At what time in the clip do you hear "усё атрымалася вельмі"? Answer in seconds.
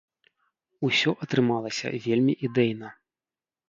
0.89-2.33